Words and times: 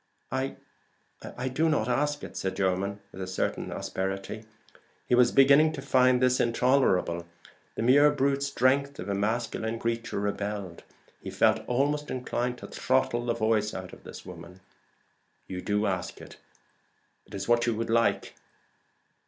"I 0.31 0.57
do 1.53 1.69
not 1.69 1.87
ask 1.87 2.23
it," 2.23 2.35
said 2.35 2.55
Jermyn, 2.55 2.99
with 3.11 3.21
a 3.21 3.27
certain 3.27 3.71
asperity. 3.71 4.45
He 5.05 5.13
was 5.13 5.31
beginning 5.31 5.73
to 5.73 5.81
find 5.83 6.19
this 6.19 6.39
intolerable. 6.39 7.27
The 7.75 7.83
mere 7.83 8.09
brute 8.09 8.41
strength 8.41 8.97
of 8.97 9.09
a 9.09 9.13
masculine 9.13 9.77
creature 9.77 10.19
rebelled. 10.19 10.81
He 11.21 11.29
felt 11.29 11.59
almost 11.67 12.09
inclined 12.09 12.57
to 12.57 12.67
throttle 12.67 13.27
the 13.27 13.35
voice 13.35 13.75
out 13.75 13.93
of 13.93 14.03
this 14.03 14.25
woman. 14.25 14.61
"You 15.45 15.61
do 15.61 15.85
ask 15.85 16.19
it: 16.19 16.37
it 17.27 17.35
is 17.35 17.47
what 17.47 17.67
you 17.67 17.75
would 17.75 17.91
like. 17.91 18.33